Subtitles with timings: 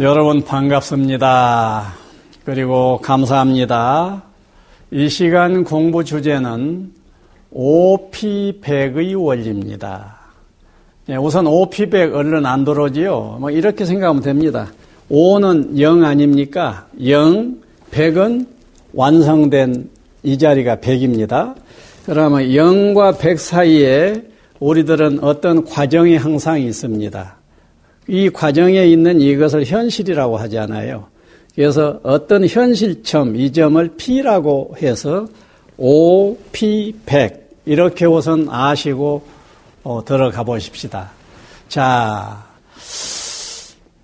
[0.00, 1.92] 여러분 반갑습니다.
[2.44, 4.22] 그리고 감사합니다.
[4.92, 6.92] 이 시간 공부 주제는
[7.50, 10.18] 오피백의 원리입니다.
[11.08, 13.38] 예, 우선 오피백 얼른 안 들어오지요.
[13.40, 14.68] 뭐 이렇게 생각하면 됩니다.
[15.10, 16.86] 5는 0 아닙니까?
[17.04, 17.56] 0,
[17.90, 18.46] 100은
[18.94, 19.90] 완성된
[20.22, 21.56] 이 자리가 100입니다.
[22.06, 24.22] 그러면 0과 100 사이에
[24.60, 27.37] 우리들은 어떤 과정이 항상 있습니다.
[28.08, 31.06] 이 과정에 있는 이것을 현실이라고 하잖아요.
[31.54, 35.26] 그래서 어떤 현실점, 이 점을 P라고 해서
[35.76, 39.22] O, P, 100 이렇게 우선 아시고
[39.84, 41.10] 어, 들어가 보십시다.
[41.68, 42.44] 자,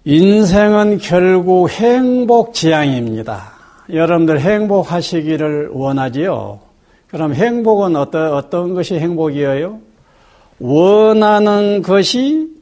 [0.04, 3.52] 인생은 결국 행복 지향입니다.
[3.90, 6.60] 여러분들 행복하시기를 원하지요?
[7.08, 9.78] 그럼 행복은 어떤, 어떤 것이 행복이에요?
[10.58, 12.53] 원하는 것이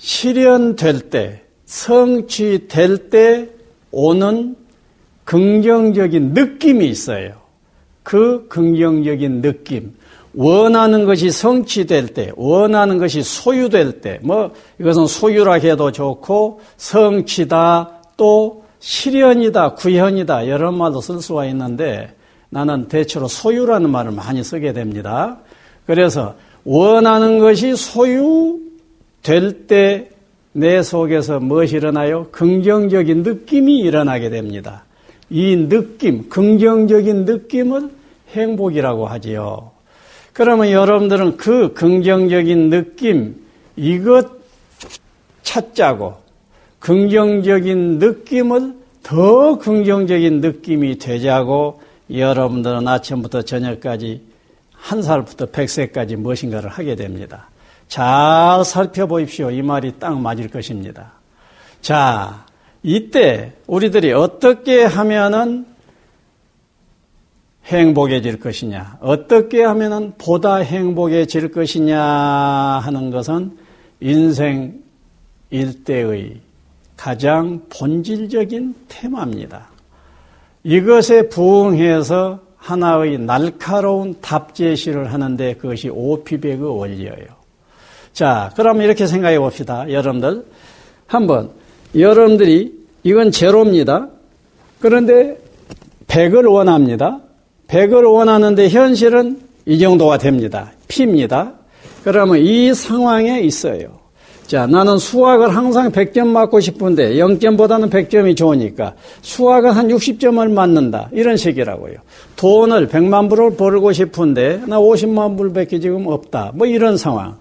[0.00, 3.48] 실현될 때, 성취될 때
[3.92, 4.56] 오는
[5.24, 7.34] 긍정적인 느낌이 있어요.
[8.02, 9.94] 그 긍정적인 느낌.
[10.34, 18.64] 원하는 것이 성취될 때, 원하는 것이 소유될 때, 뭐, 이것은 소유라 해도 좋고, 성취다, 또
[18.78, 22.14] 실현이다, 구현이다, 여러 말도 쓸 수가 있는데,
[22.48, 25.38] 나는 대체로 소유라는 말을 많이 쓰게 됩니다.
[25.84, 28.69] 그래서, 원하는 것이 소유
[29.22, 30.10] 될 때,
[30.52, 32.26] 내 속에서 무엇이 일어나요?
[32.32, 34.84] 긍정적인 느낌이 일어나게 됩니다.
[35.28, 37.90] 이 느낌, 긍정적인 느낌을
[38.30, 39.70] 행복이라고 하지요.
[40.32, 43.36] 그러면 여러분들은 그 긍정적인 느낌,
[43.76, 44.28] 이것
[45.42, 46.14] 찾자고,
[46.80, 54.22] 긍정적인 느낌을 더 긍정적인 느낌이 되자고 여러분들은 아침부터 저녁까지
[54.72, 57.48] 한 살부터 백세까지 무엇인가를 하게 됩니다.
[57.90, 59.50] 잘 살펴보십시오.
[59.50, 61.12] 이 말이 딱 맞을 것입니다.
[61.82, 62.46] 자,
[62.84, 65.66] 이때 우리들이 어떻게 하면은
[67.64, 73.58] 행복해질 것이냐, 어떻게 하면 보다 행복해질 것이냐 하는 것은
[73.98, 74.80] 인생
[75.50, 76.40] 일대의
[76.96, 79.68] 가장 본질적인 테마입니다.
[80.62, 87.39] 이것에 부응해서 하나의 날카로운 답 제시를 하는데 그것이 오피백의 원리예요.
[88.12, 89.90] 자, 그럼 이렇게 생각해 봅시다.
[89.90, 90.44] 여러분들.
[91.06, 91.50] 한번,
[91.96, 92.72] 여러분들이,
[93.02, 94.08] 이건 제로입니다.
[94.78, 95.38] 그런데
[96.06, 97.20] 100을 원합니다.
[97.68, 100.72] 100을 원하는데 현실은 이 정도가 됩니다.
[100.88, 101.52] P입니다.
[102.02, 104.00] 그러면 이 상황에 있어요.
[104.46, 111.08] 자, 나는 수학을 항상 100점 맞고 싶은데 0점보다는 100점이 좋으니까 수학은 한 60점을 맞는다.
[111.12, 111.94] 이런 식이라고요.
[112.34, 116.50] 돈을 100만 불을 벌고 싶은데 나 50만 불밖에 지금 없다.
[116.56, 117.36] 뭐 이런 상황.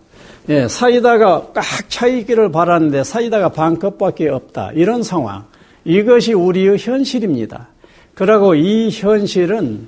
[0.47, 4.71] 예, 사이다가 꽉 차 있기를 바라는데 사이다가 반컵밖에 없다.
[4.73, 5.45] 이런 상황.
[5.83, 7.67] 이것이 우리의 현실입니다.
[8.13, 9.87] 그리고 이 현실은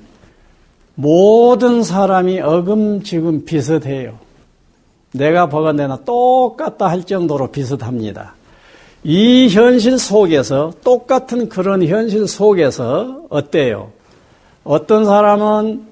[0.94, 4.18] 모든 사람이 어금지금 비슷해요.
[5.12, 8.34] 내가 버거내나 똑같다 할 정도로 비슷합니다.
[9.04, 13.90] 이 현실 속에서 똑같은 그런 현실 속에서 어때요?
[14.64, 15.91] 어떤 사람은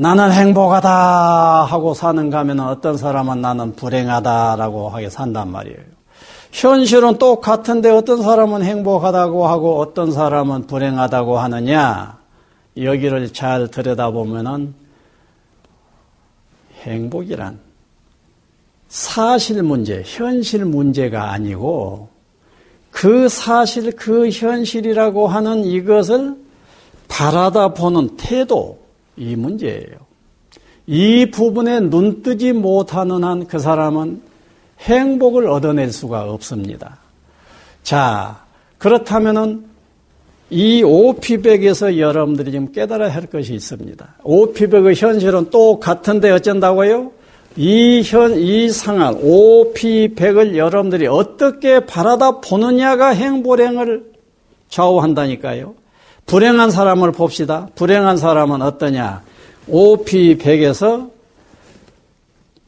[0.00, 5.78] 나는 행복하다 하고 사는가 하면 어떤 사람은 나는 불행하다라고 하게 산단 말이에요.
[6.52, 12.16] 현실은 똑같은데 어떤 사람은 행복하다고 하고 어떤 사람은 불행하다고 하느냐?
[12.76, 14.72] 여기를 잘 들여다보면은
[16.82, 17.58] 행복이란
[18.86, 22.08] 사실 문제, 현실 문제가 아니고
[22.92, 26.36] 그 사실, 그 현실이라고 하는 이것을
[27.08, 28.77] 바라다 보는 태도,
[29.18, 30.08] 이 문제예요.
[30.86, 34.22] 이 부분에 눈뜨지 못하는 한 그 사람은
[34.80, 36.98] 행복을 얻어낼 수가 없습니다.
[37.82, 38.44] 자,
[38.78, 39.64] 그렇다면은
[40.50, 44.14] 이 오피백에서 여러분들이 지금 깨달아야 할 것이 있습니다.
[44.22, 47.12] 오피백의 현실은 똑같은데 어쩐다고요?
[47.56, 54.12] 이 현, 이 상황, 오피백을 여러분들이 어떻게 바라다 보느냐가 행불행을
[54.68, 55.74] 좌우한다니까요.
[56.28, 57.68] 불행한 사람을 봅시다.
[57.74, 59.22] 불행한 사람은 어떠냐?
[59.66, 61.08] 오피백에서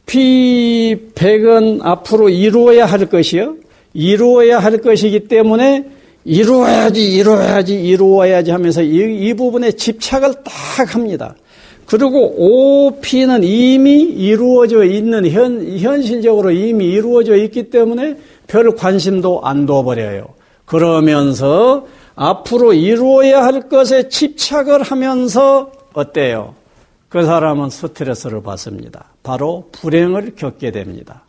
[0.07, 3.55] P100은 앞으로 이루어야 할 것이요.
[3.93, 5.85] 이루어야 할 것이기 때문에
[6.25, 11.35] 이루어야지, 이루어야지, 이루어야지 하면서 이, 이 부분에 집착을 딱 합니다.
[11.85, 18.17] 그리고 OP는 이미 이루어져 있는 현, 현실적으로 이미 이루어져 있기 때문에
[18.47, 20.29] 별 관심도 안 둬버려요.
[20.65, 21.85] 그러면서
[22.21, 26.53] 앞으로 이루어야 할 것에 집착을 하면서 어때요?
[27.09, 29.05] 그 사람은 스트레스를 받습니다.
[29.23, 31.23] 바로 불행을 겪게 됩니다.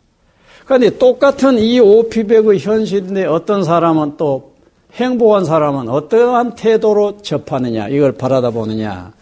[0.65, 4.53] 그런데 똑같은 이 오피백의 현실인데 어떤 사람은 또
[4.93, 9.13] 행복한 사람은 어떠한 태도로 접하느냐, 이걸 바라다 보느냐.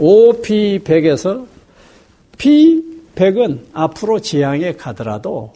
[0.00, 1.46] 오피백에서
[2.38, 5.52] 피백은 앞으로 지향에 가더라도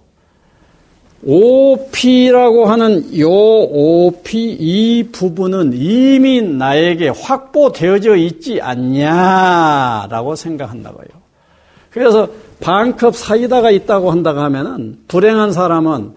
[1.26, 11.06] 오피라고 하는 요 오피 이 부분은 이미 나에게 확보되어져 있지 않냐라고 생각한다 고요.
[11.90, 12.28] 그래서
[12.60, 16.12] 반컵 사이다가 있다고 한다고 하면은 불행한 사람은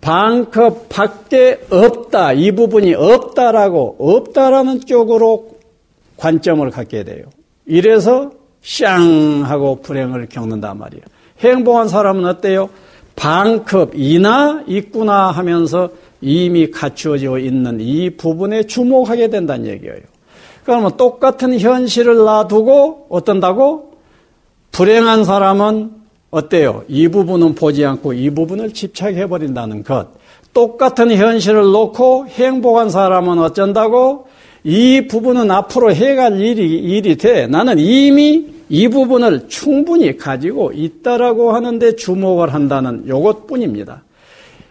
[0.00, 5.50] 반컵 밖에 없다 이 부분이 없다라고 없다라는 쪽으로
[6.16, 7.24] 관점을 갖게 돼요.
[7.66, 8.32] 이래서
[8.62, 9.00] 샹
[9.44, 11.02] 하고 불행을 겪는단 말이에요.
[11.40, 12.68] 행복한 사람은 어때요?
[13.20, 15.90] 반컵 이나 있구나 하면서
[16.22, 19.98] 이미 갖추어져 있는 이 부분에 주목하게 된다는 얘기예요.
[20.64, 23.92] 그러면 똑같은 현실을 놔두고 어떤다고?
[24.72, 25.90] 불행한 사람은
[26.30, 26.84] 어때요?
[26.88, 30.08] 이 부분은 보지 않고 이 부분을 집착해 버린다는 것.
[30.54, 34.28] 똑같은 현실을 놓고 행복한 사람은 어쩐다고?
[34.64, 37.46] 이 부분은 앞으로 해갈 일이, 일이 돼.
[37.46, 44.04] 나는 이미 이 부분을 충분히 가지고 있다라고 하는데 주목을 한다는 요것 뿐입니다.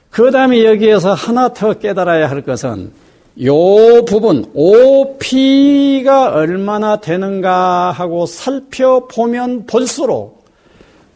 [0.10, 2.92] 그 다음에 여기에서 하나 더 깨달아야 할 것은
[3.44, 10.46] 요 부분, OP가 얼마나 되는가 하고 살펴보면 볼수록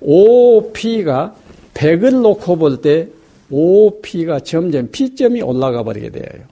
[0.01, 1.33] OP가
[1.74, 3.07] 100을 놓고 볼 때
[3.50, 6.44] OP가 점점 P점이 올라가 버리게 돼요.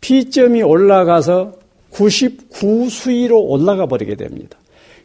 [0.00, 1.52] P점이 올라가서
[1.90, 4.58] 99 수위로 올라가 버리게 됩니다.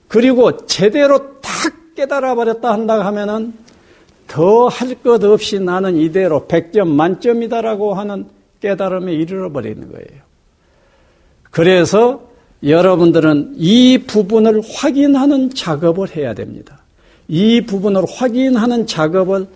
[0.09, 3.53] 그리고 제대로 탁 깨달아 버렸다 한다 하면은
[4.27, 8.27] 더 할 것 없이 나는 이대로 100점 만점이다라고 하는
[8.59, 10.21] 깨달음에 이르러 버리는 거예요.
[11.51, 12.27] 그래서
[12.63, 16.81] 여러분들은 이 부분을 확인하는 작업을 해야 됩니다.
[17.27, 19.47] 이 부분을 확인하는 작업을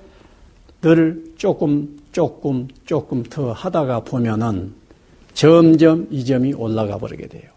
[0.82, 4.74] 늘 조금, 조금, 조금 더 하다가 보면은
[5.34, 7.53] 점점 이 점이 올라가 버리게 돼요.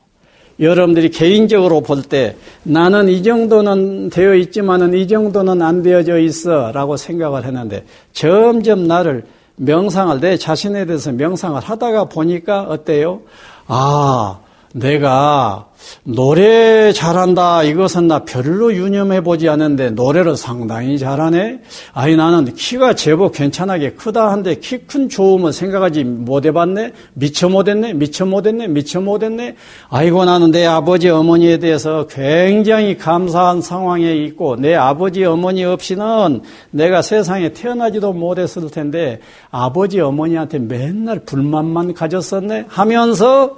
[0.58, 6.97] 여러분들이 개인적으로 볼 때 나는 이 정도는 되어 있지만은 이 정도는 안 되어져 있어 라고
[6.97, 9.25] 생각을 했는데 점점 나를
[9.56, 13.20] 명상을 내 자신에 대해서 명상을 하다가 보니까 어때요?
[13.67, 14.38] 아,
[14.76, 15.69] 내가
[16.05, 21.61] 노래 잘한다 이것은 나 별로 유념해 보지 않는데 노래를 상당히 잘하네.
[21.94, 26.93] 아니 나는 키가 제법 괜찮하게 크다 한데 키 큰 좋음을 생각하지 못해 봤네.
[27.14, 27.94] 미처 못했네.
[27.94, 28.69] 미처 못했네.
[28.69, 29.56] 미처 못했네.
[29.88, 37.02] 아이고 나는 내 아버지 어머니에 대해서 굉장히 감사한 상황에 있고 내 아버지 어머니 없이는 내가
[37.02, 39.20] 세상에 태어나지도 못했을 텐데
[39.50, 43.56] 아버지 어머니한테 맨날 불만만 가졌었네 하면서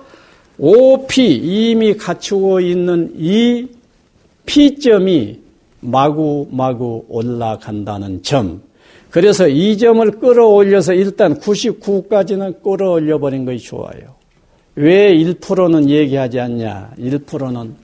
[0.58, 3.68] 오피 이미 갖추고 있는 이
[4.44, 5.40] 피점이
[5.80, 8.62] 마구마구 올라간다는 점.
[9.10, 14.16] 그래서 이 점을 끌어올려서 일단 99까지는 끌어올려 버린 것이 좋아요.
[14.74, 16.92] 왜 1%는 얘기하지 않냐?
[16.98, 17.74] 1%는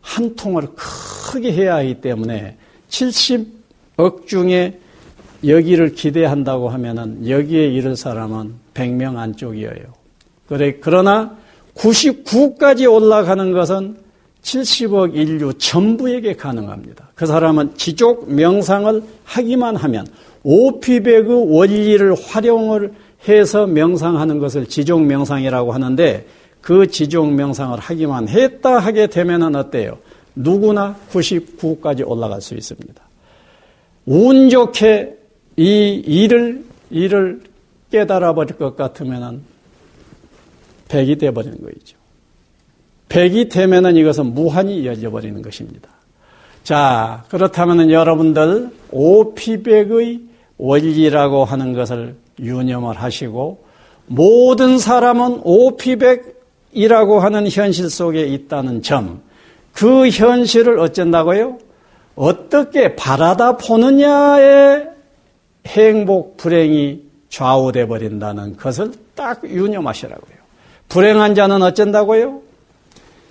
[0.00, 2.56] 한 통을 크게 해야 하기 때문에
[2.88, 4.78] 70억 중에
[5.46, 10.02] 여기를 기대한다고 하면은 여기에 이를 사람은 100명 안쪽이에요.
[10.46, 11.36] 그래, 그러나
[11.76, 13.96] 99까지 올라가는 것은
[14.42, 17.10] 70억 인류 전부에게 가능합니다.
[17.14, 20.06] 그 사람은 지족 명상을 하기만 하면
[20.42, 22.92] 오피백의 원리를 활용을
[23.28, 26.26] 해서 명상하는 것을 지족 명상이라고 하는데
[26.60, 29.98] 그 지족 명상을 하기만 했다 하게 되면은 어때요?
[30.34, 33.02] 누구나 99까지 올라갈 수 있습니다.
[34.06, 35.16] 운 좋게
[35.56, 37.42] 이 일을 일을
[37.90, 39.42] 깨달아 버릴 것 같으면은
[40.92, 41.96] 백이 되어버리는 거죠.
[43.08, 45.88] 백이 되면은 이것은 무한히 이어져 버리는 것입니다.
[46.64, 50.20] 자, 그렇다면 여러분들 오피백의
[50.58, 53.64] 원리라고 하는 것을 유념을 하시고
[54.06, 59.22] 모든 사람은 오피백이라고 하는 현실 속에 있다는 점,
[59.72, 61.58] 그 현실을 어쩐다고요?
[62.14, 64.88] 어떻게 바라다 보느냐에
[65.66, 70.41] 행복, 불행이 좌우돼 버린다는 것을 딱 유념하시라고요.
[70.92, 72.42] 불행한 자는 어쩐다고요?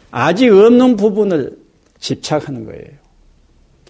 [0.10, 1.56] 아직 없는 부분을
[2.00, 2.88] 집착하는 거예요.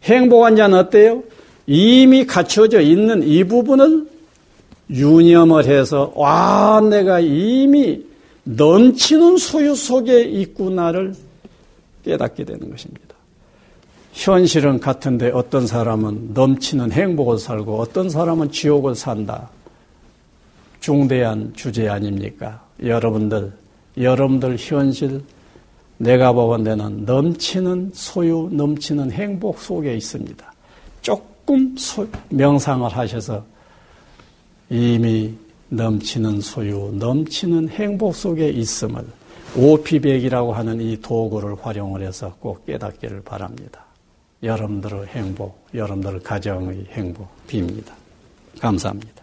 [0.03, 1.23] 행복한 자는 어때요?
[1.67, 4.07] 이미 갖춰져 있는 이 부분을
[4.89, 8.03] 유념을 해서, 와, 내가 이미
[8.43, 11.15] 넘치는 소유 속에 있구나를
[12.03, 13.15] 깨닫게 되는 것입니다.
[14.11, 19.49] 현실은 같은데 어떤 사람은 넘치는 행복을 살고 어떤 사람은 지옥을 산다.
[20.81, 22.65] 중대한 주제 아닙니까?
[22.83, 23.60] 여러분들,
[23.97, 25.21] 여러분들 현실
[25.97, 30.53] 내가 보건대는 넘치는 소유, 넘치는 행복 속에 있습니다.
[31.01, 33.45] 조금 소, 명상을 하셔서
[34.69, 35.33] 이미
[35.69, 39.05] 넘치는 소유, 넘치는 행복 속에 있음을
[39.55, 43.85] 오피백이라고 하는 이 도구를 활용을 해서 꼭 깨닫기를 바랍니다.
[44.41, 47.91] 여러분들의 행복, 여러분들 가정의 행복 빕니다.
[48.59, 49.20] 감사합니다.